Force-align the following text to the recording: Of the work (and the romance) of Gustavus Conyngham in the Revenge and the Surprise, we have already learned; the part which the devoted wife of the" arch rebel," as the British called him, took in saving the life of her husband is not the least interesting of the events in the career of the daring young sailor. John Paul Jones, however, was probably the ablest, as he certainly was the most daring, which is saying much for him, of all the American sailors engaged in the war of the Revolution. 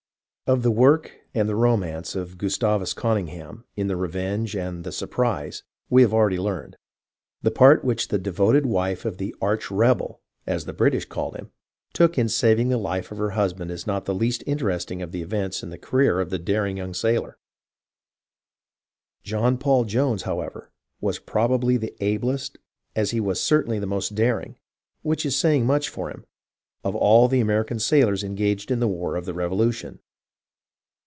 Of 0.47 0.63
the 0.63 0.69
work 0.71 1.13
(and 1.33 1.47
the 1.47 1.55
romance) 1.55 2.13
of 2.13 2.37
Gustavus 2.37 2.93
Conyngham 2.93 3.63
in 3.77 3.87
the 3.87 3.95
Revenge 3.95 4.53
and 4.53 4.83
the 4.83 4.91
Surprise, 4.91 5.63
we 5.89 6.01
have 6.01 6.13
already 6.13 6.37
learned; 6.37 6.75
the 7.41 7.51
part 7.51 7.85
which 7.85 8.09
the 8.09 8.19
devoted 8.19 8.65
wife 8.65 9.05
of 9.05 9.15
the" 9.17 9.33
arch 9.41 9.71
rebel," 9.71 10.19
as 10.45 10.65
the 10.65 10.73
British 10.73 11.05
called 11.05 11.37
him, 11.37 11.51
took 11.93 12.17
in 12.17 12.27
saving 12.27 12.67
the 12.67 12.75
life 12.77 13.13
of 13.13 13.17
her 13.17 13.29
husband 13.29 13.71
is 13.71 13.87
not 13.87 14.03
the 14.03 14.13
least 14.13 14.43
interesting 14.45 15.01
of 15.01 15.13
the 15.13 15.21
events 15.21 15.63
in 15.63 15.69
the 15.69 15.77
career 15.77 16.19
of 16.19 16.31
the 16.31 16.37
daring 16.37 16.75
young 16.75 16.93
sailor. 16.93 17.37
John 19.23 19.57
Paul 19.57 19.85
Jones, 19.85 20.23
however, 20.23 20.69
was 20.99 21.17
probably 21.17 21.77
the 21.77 21.95
ablest, 22.03 22.57
as 22.93 23.11
he 23.11 23.35
certainly 23.35 23.77
was 23.77 23.81
the 23.83 23.87
most 23.87 24.15
daring, 24.15 24.57
which 25.01 25.25
is 25.25 25.33
saying 25.37 25.65
much 25.65 25.87
for 25.87 26.09
him, 26.11 26.25
of 26.83 26.93
all 26.93 27.29
the 27.29 27.39
American 27.39 27.79
sailors 27.79 28.21
engaged 28.21 28.69
in 28.69 28.81
the 28.81 28.87
war 28.89 29.15
of 29.15 29.23
the 29.23 29.33
Revolution. 29.33 29.99